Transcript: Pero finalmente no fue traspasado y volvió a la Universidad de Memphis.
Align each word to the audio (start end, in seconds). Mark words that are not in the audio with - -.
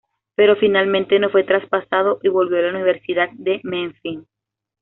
Pero 0.33 0.55
finalmente 0.55 1.19
no 1.19 1.29
fue 1.29 1.43
traspasado 1.43 2.17
y 2.23 2.27
volvió 2.29 2.57
a 2.57 2.61
la 2.63 2.69
Universidad 2.71 3.29
de 3.33 3.61
Memphis. 3.63 4.21